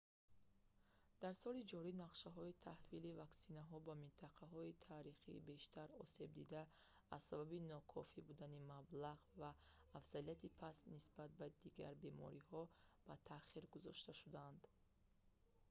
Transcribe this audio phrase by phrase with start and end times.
[1.21, 6.63] дар соли ҷорӣ нақшаҳои таҳвили ваксинаҳо ба минтақаҳои таърихии бештар осебдида
[7.15, 9.51] аз сабаби нокофӣ будани маблағ ва
[9.99, 12.61] афзалияти паст нисбат ба дигар бемориҳо
[13.07, 14.61] ба таъхир гузошта шуданд